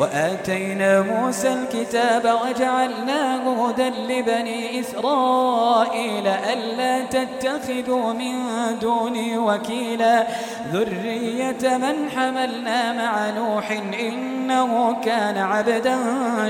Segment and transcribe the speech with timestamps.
[0.00, 8.34] وآتينا موسى الكتاب وجعلناه هدى لبني إسرائيل ألا تتخذوا من
[8.80, 10.26] دوني وكيلا.
[10.72, 13.70] ذرية من حملنا مع نوح
[14.00, 15.98] إنه كان عبدا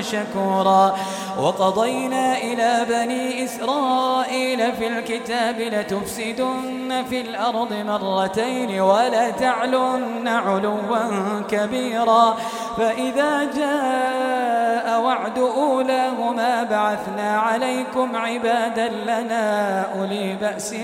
[0.00, 0.96] شكورا.
[1.38, 12.36] وقضينا إلى بني إسرائيل في الكتاب لتفسدن في الأرض مرتين ولا تعلن علوا كبيرا.
[12.76, 20.74] فإذا جاء وعد أولاهما بعثنا عليكم عبادا لنا أولي بأس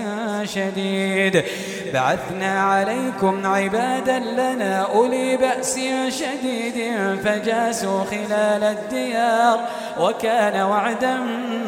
[0.43, 1.43] شديد.
[1.93, 9.59] بعثنا عليكم عبادا لنا أولي بأس شديد فجاسوا خلال الديار
[9.99, 11.17] وكان وعدا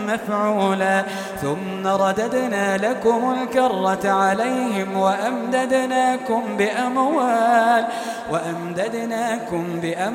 [0.08, 1.04] مفعولا.
[1.42, 7.86] ثم رددنا لكم الكرة عليهم وأمددناكم بأموال
[8.32, 10.15] وأمددناكم بأموال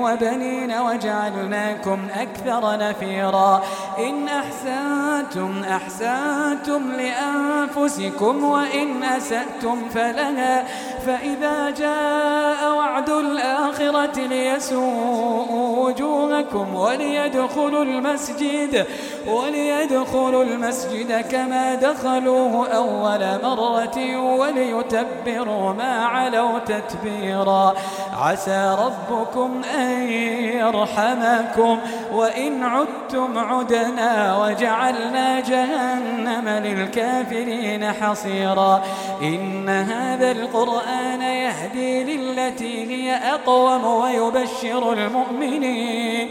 [0.00, 3.62] وبنين وجعلناكم أكثر نفيرا.
[3.98, 10.64] إن أحسنتم أحسنتم لأنفسكم وإن أسأتم فلها.
[11.06, 18.86] فإذا جاء وعد الآخرة ليسوءوا وجوهكم وليدخلوا المسجد
[19.26, 27.74] وليدخلوا المسجد كما دخلوه أول مرة وليتبروا ما علوا تتبيرا.
[28.18, 30.10] عسى ربكم أن
[30.58, 31.78] يرحمكم.
[32.12, 38.82] وإن عدتم عدنا وجعلنا جهنم للكافرين حصيرا.
[39.22, 46.30] إن هذا القرآن يهدي للتي هي أقوم ويبشر المؤمنين.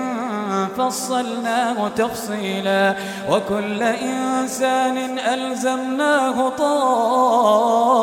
[0.77, 2.95] فصلناه تفصيلا.
[3.29, 7.97] وكل إنسان ألزمناه طائره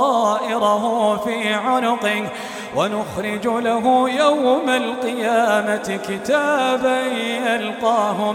[1.24, 2.28] في عنقه.
[2.76, 7.00] ونخرج له يوم القيامة كتابا
[7.46, 8.32] يلقاه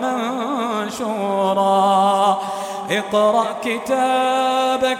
[0.84, 2.42] منشورا.
[2.92, 5.00] اقرأ كتابك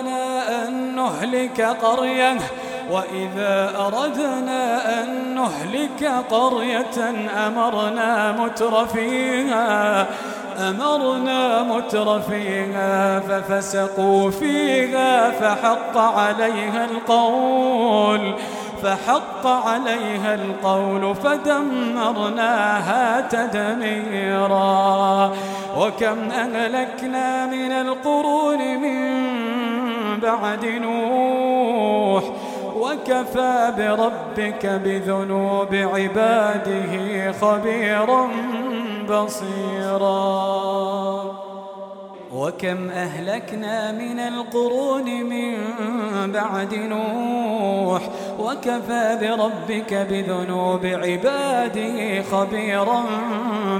[0.07, 2.37] أن نهلك قرية
[2.91, 6.97] وإذا أردنا أن نهلك قرية
[7.47, 10.07] أمرنا متر فيها
[10.59, 18.35] أمرنا متر فيها ففسقوا فيها فحق عليها القول
[18.83, 25.31] فحق عليها القول فدمرناها تدميرا.
[25.77, 29.30] وكم أهلكنا من القرون من
[30.21, 32.23] بعد نوح
[32.75, 38.29] وكفى بربك بذنوب عباده خبيرا
[39.09, 40.61] بصيرا.
[42.35, 45.57] وكم أهلكنا من القرون من
[46.31, 48.01] بعد نوح
[48.39, 53.03] وكفى بربك بذنوب عباده خبيرا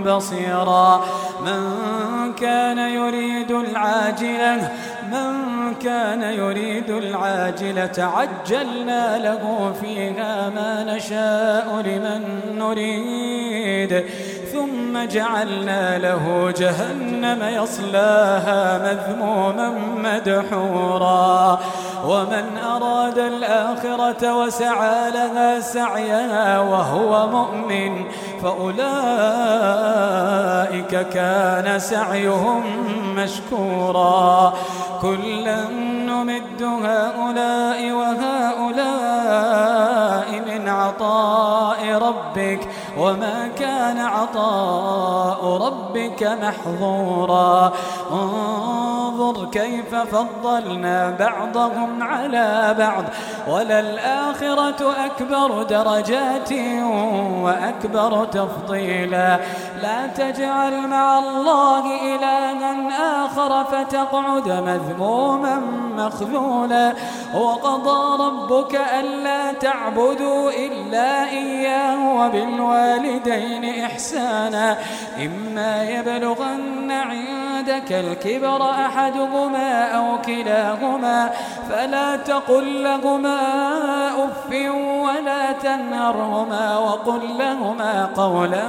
[0.05, 1.05] بصيرا.
[1.41, 4.71] من كان يريد العاجلة
[5.11, 12.23] من كان يريد العاجلة عجلنا له فيها ما نشاء لمن
[12.57, 14.05] نريد.
[14.91, 19.69] ثم جعلنا له جهنم يصلاها مذموما
[20.03, 21.59] مدحورا.
[22.05, 28.05] ومن أراد الآخرة وسعى لها سعيها وهو مؤمن
[28.43, 28.81] فأولئك
[31.09, 32.63] كان سعيهم
[33.15, 34.53] مشكورا.
[35.01, 35.69] كلا
[36.05, 39.31] نمد هؤلاء وهؤلاء
[40.47, 42.59] من عطاء ربك
[42.97, 47.71] وما كان عطاء ربك محظورا.
[48.11, 53.03] انظر كيف فضلنا بعضهم على بعض.
[53.47, 56.51] وللآخرة أكبر درجات
[57.43, 59.39] وأكبر تفضيلا.
[59.81, 65.61] لا تجعل مع الله إلها آخر فتقعد مذموما
[65.97, 66.93] مخذولا.
[67.35, 72.80] وقضى ربك ألا تعبدوا إلا إياه وبالوالدين
[73.85, 74.77] إحسانا
[75.25, 76.91] إما يبلغن
[77.61, 81.29] عندك الكبر أحدهما أو كلاهما
[81.69, 83.39] فلا تقل لهما
[84.09, 84.51] أف
[85.03, 88.63] ولا تنهرهما وقل لهما قولا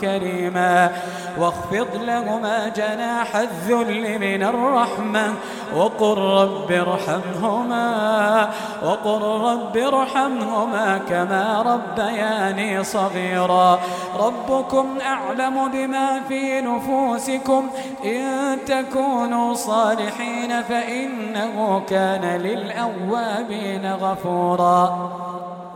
[0.00, 0.90] كريما
[1.38, 5.34] واخفض لهما جناح الذل من الرحمة
[5.76, 8.50] وقل رب ارحمهما
[8.84, 13.78] وقل رب ارحمهما كما ربياني صغيرا
[14.18, 17.70] ربكم أعلم بما في نفوسكم
[18.10, 25.10] إن تكونوا صالحين فإنه كان للأوابين غفورا.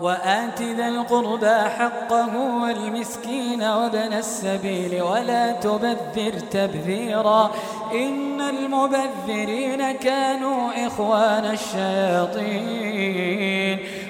[0.01, 7.51] وآت ذا القربى حقه والمسكين وابن السبيل ولا تبذر تبذيرا.
[7.95, 12.75] إن المبذرين كانوا إخوان الشياطين.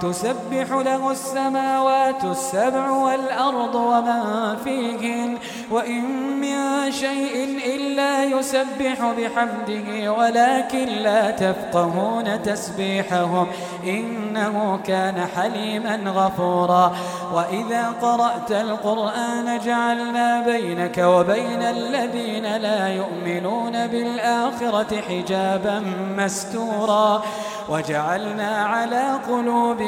[0.00, 5.38] تسبح له السماوات السبع والأرض ومن فيهن
[5.70, 6.02] وإن
[6.40, 13.46] من شيء إلا يسبح بحمده ولكن لا تفقهون تسبيحهم
[13.84, 16.96] إنه كان حليما غفورا.
[17.34, 25.82] وإذا قرأت القرآن جعلنا بينك وبين الذين لا يؤمنون بالآخرة حجابا
[26.16, 27.22] مستورا.
[27.68, 29.87] وجعلنا على قلوبهم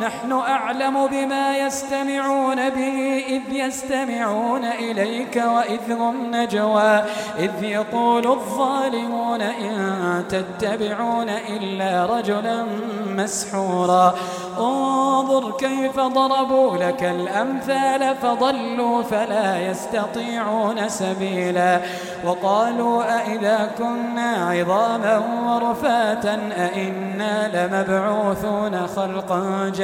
[0.00, 7.02] نحن أعلم بما يستمعون به إذ يستمعون إليك وإذ هم نجوى
[7.38, 12.66] إذ يقول الظالمون إن تتبعون إلا رجلا
[13.08, 14.14] مسحورا.
[14.58, 21.80] انظر كيف ضربوا لك الأمثال فضلوا فلا يستطيعون سبيلا.
[22.24, 29.83] وقالوا أئذا كنا عظاما ورفاتا أئنا لمبعوثون خلقا جديدا.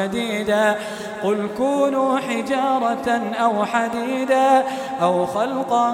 [1.23, 4.65] قل كونوا حجارة أو حديدا
[5.03, 5.93] أو خلقا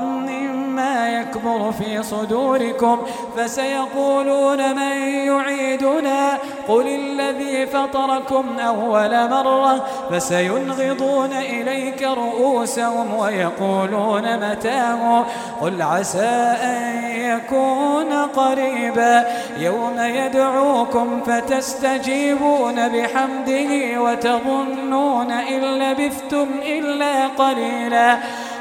[0.77, 2.99] مما يكبر في صدوركم
[3.37, 15.25] فسيقولون من يعيدنا قل الذي فطركم أول مرة فسينغضون إليك رؤوسهم ويقولون متاه
[15.61, 19.25] قل عسى أن يكون قريبا
[19.59, 28.19] يوم يدعوكم فتستجيبون بحمده وتظنون إن لبثتم إلا قليلا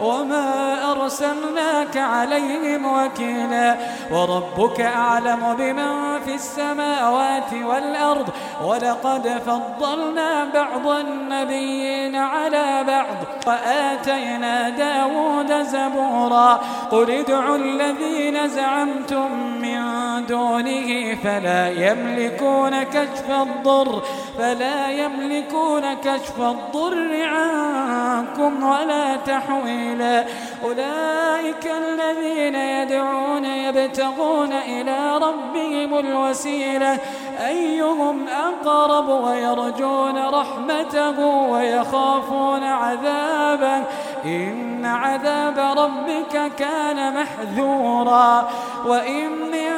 [0.00, 3.76] وما أرسلناك عليهم وكيلا
[4.12, 8.28] وربك أعلم بمن في السماوات والأرض
[8.64, 21.14] ولقد فضلنا بعض النبيين على بعض وآتينا داود زبورا قل ادعوا الذين زعمتم من دونه
[21.14, 24.02] فلا يملكون كشف الضر
[24.38, 30.24] فلا يملكون كشف الضر عنكم ولا تحويلا.
[30.64, 36.98] أولئك الذين يدعون يبتغون إلى ربهم الوسيلة.
[37.46, 43.82] أيهم أقرب ويرجون رحمته ويخافون عذابه؟
[44.24, 48.48] إن عذاب ربك كان محذورا.
[48.86, 49.77] وإن من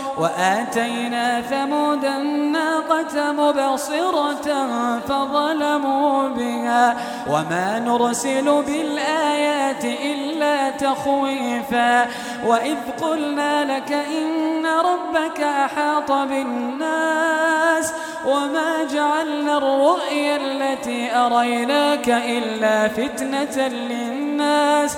[0.17, 4.67] وآتينا ثمود الناقة مبصرة
[5.07, 6.97] فظلموا بها
[7.29, 12.07] وما نرسل بالآيات إلا تخويفا
[12.45, 17.93] وإذ قلنا لك إن ربك أحاط بالناس
[18.25, 24.97] وما جعلنا الرؤيا التي أريناك إلا فتنة للناس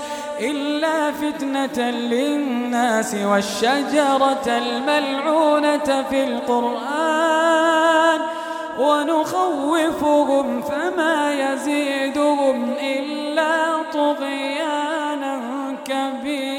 [0.51, 8.19] إلا فتنة للناس والشجرة الملعونة في القرآن.
[8.79, 15.41] ونخوفهم فما يزيدهم إلا طغيانا
[15.85, 16.52] كبيرا.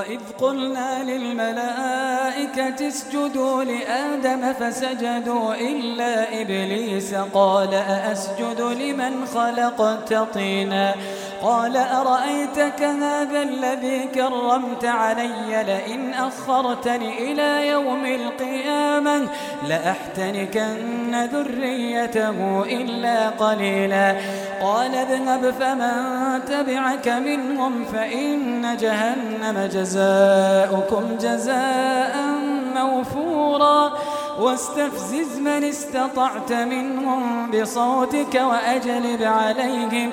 [0.00, 10.94] وإذ قلنا للملائكة اسجدوا لآدم فسجدوا إلا إبليس قال أأسجد لمن خلقت طينا
[11.42, 19.28] قال أرأيتك هذا الذي كرمت علي لئن أخرتني إلى يوم القيامة
[19.68, 24.16] لأحتنكن ذريته إلا قليلا
[24.62, 32.16] قال اذهب فمن تبعك منهم فإن جهنم جزاؤكم جزاء
[32.74, 33.92] موفورا.
[34.40, 40.12] واستفزز من استطعت منهم بصوتك وأجلب عليهم.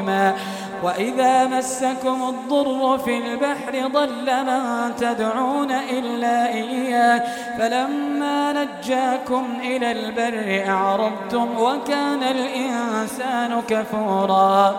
[0.00, 0.36] عظيما
[0.82, 7.22] وإذا مسكم الضر في البحر ضل من تدعون إلا إياه.
[7.58, 14.74] فلما نجاكم إلى البر أعرضتم وكان الإنسان كفورا.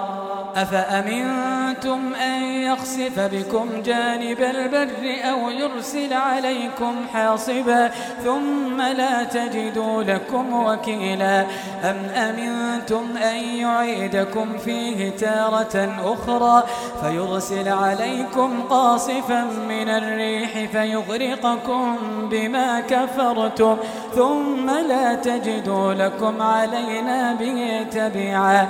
[0.55, 7.91] أفأمنتم أن يخسف بكم جانب البر أو يرسل عليكم حاصبا؟
[8.23, 11.45] ثم لا تجدوا لكم وكيلا.
[11.83, 16.63] أم أمنتم أن يعيدكم فيه تارة أخرى
[17.01, 21.95] فيرسل عليكم قاصفا من الريح فيغرقكم
[22.31, 23.77] بما كفرتم
[24.15, 28.67] ثم لا تجدوا لكم علينا به تبيعا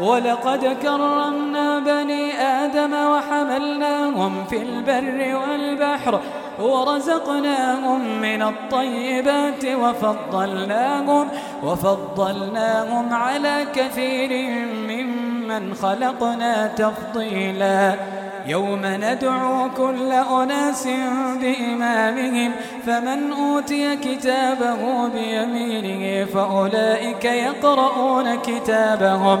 [0.00, 6.20] ولقد كرمنا بني آدم وحملناهم في البر والبحر
[6.60, 11.28] ورزقناهم من الطيبات وفضلناهم
[11.62, 14.30] وفضلناهم على كثير
[15.44, 17.94] ممن خلقنا تفضيلا.
[18.46, 20.88] يوم ندعو كل أناس
[21.40, 22.52] بإمامهم
[22.86, 29.40] فمن أوتي كتابه بيمينه فأولئك يقرؤون كتابهم.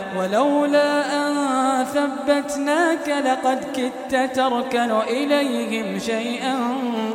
[0.17, 6.55] ولولا أن ثبتناك لقد كدت تركن إليهم شيئا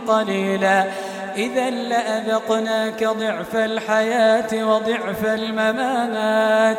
[0.09, 0.85] قليلا.
[1.37, 6.79] إذا لأذقناك ضعف الحياة وضعف الممات.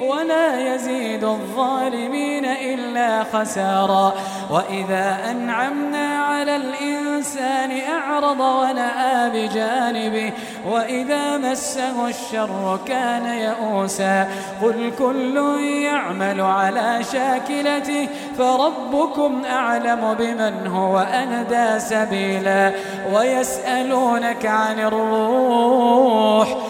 [0.00, 4.14] ولا يزيد الظالمين إلا خسارا.
[4.50, 10.32] وإذا أنعمنا على الإنسان أعرض ونأى بجانبه
[10.70, 14.28] وإذا مسه الشر كان يئوسا.
[14.62, 18.08] قل كل يعمل على شاكلته
[18.38, 22.72] فربكم أعلم بمن هو أندى سبيلا.
[23.12, 26.69] ويسألونك عن الروح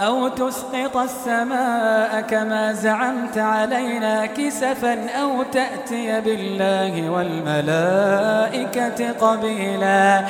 [0.00, 10.24] أو تسقط السماء كما زعمت علينا كسفا أو تأتي بالله والملائكة قبيلا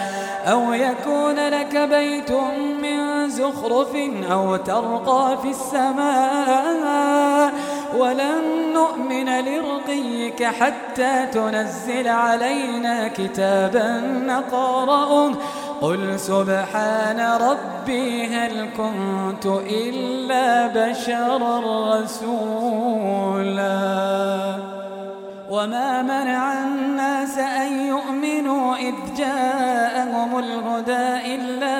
[0.46, 2.32] أو يكون لك بيت
[2.82, 3.96] من زخرف
[4.30, 7.52] أو ترقى في السماء
[7.98, 15.32] ولن نؤمن لرقيك حتى تنزل علينا كتابا نقرأه
[15.80, 21.60] قل سبحان ربي هل كنت إلا بشرا
[21.94, 23.66] رسولا.
[25.50, 31.78] وما منع الناس أن يؤمنوا إذ جاءهم الهدى إلا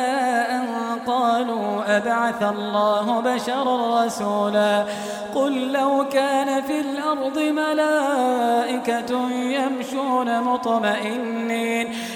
[0.56, 0.64] أن
[1.06, 4.84] قالوا أبعث الله بشرا رسولا.
[5.34, 11.94] قل لو كان في الأرض ملائكة يمشون مطمئنين.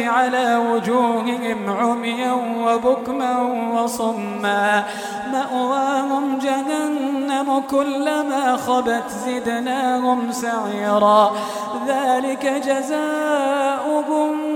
[0.00, 2.32] على وجوههم عميا
[2.64, 3.42] وبكما
[3.74, 4.84] وصما.
[5.32, 11.32] مأواهم جهنم كلما خبت زدناهم سعيرا.
[11.86, 14.47] ذلك جزاؤهم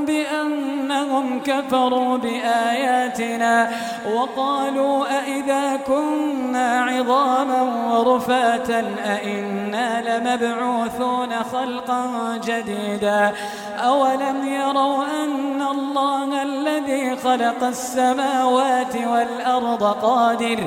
[1.12, 3.70] بأنهم كفروا بآياتنا
[4.14, 12.06] وقالوا أئذا كنا عظاما ورفاتا أئنا لمبعوثون خلقا
[12.44, 13.32] جديدا
[13.78, 20.58] أولم يروا أن الله الذي خلق السماوات والأرض قادر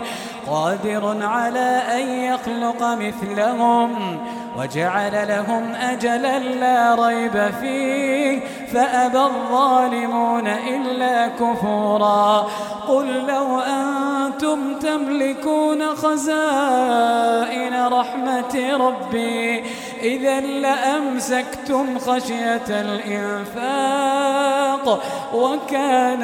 [0.52, 4.20] قادر على أن يخلق مثلهم
[4.58, 8.40] وجعل لهم أجلا لا ريب فيه
[8.74, 12.48] فأبى الظالمون إلا كفورا.
[12.88, 19.64] قل لو أنتم تملكون خزائن رحمة ربي
[20.02, 24.36] إذا لأمسكتم خشية الإنفاق
[25.34, 26.24] وكان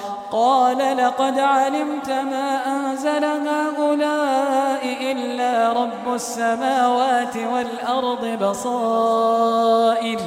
[0.31, 4.70] قال لقد علمت ما أنزل هؤلاء
[5.73, 10.19] رب السماوات والأرض بصائر.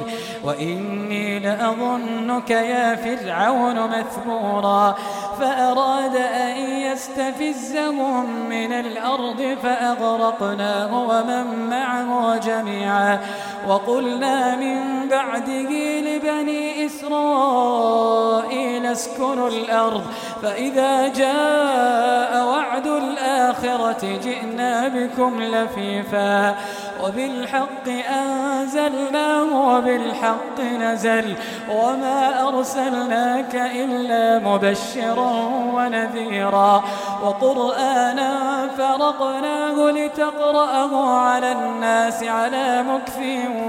[0.43, 4.95] وإني لأظنك يا فرعون مثبورا.
[5.39, 13.19] فأراد أن يستفزهم من الأرض فأغرقناه ومن معه جميعا.
[13.67, 20.03] وقلنا من بعده لبني إسرائيل اسكنوا الأرض.
[20.41, 26.55] فإذا جاء وعد الآخرة جئنا بكم لفيفا.
[27.03, 31.35] وبالحق أنزلناه وبالحق نزل.
[31.71, 35.31] وما أرسلناك إلا مبشرا
[35.75, 36.83] ونذيرا.
[37.23, 38.33] وقرآنا
[38.77, 43.19] فرقناه لتقرأه على الناس على مكف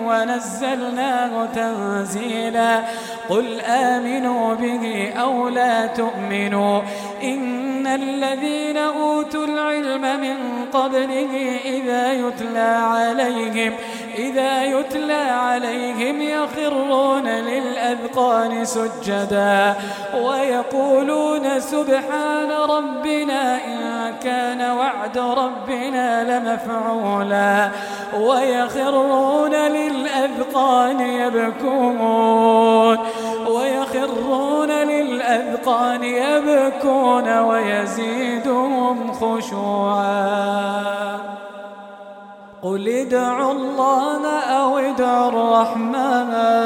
[0.06, 2.80] ونزلناه تنزيلا.
[3.28, 6.80] قل آمنوا به أو لا تؤمنوا.
[7.22, 10.36] إن الذين أوتوا العلم من
[10.72, 13.72] قبله إذا يتلى عليهم
[14.18, 19.74] إذا يتلى عليهم يخرون للأذقان سجدا
[20.14, 27.70] ويقولون سبحان ربنا إن كان وعد ربنا لمفعولا
[28.20, 32.98] ويخرون للأذقان يبكون
[33.46, 34.95] ويخرون للأذقان
[36.02, 40.86] يبكون ويزيدهم خشوعا.
[42.62, 46.65] قل ادعوا الله أو ادعوا الرحمن.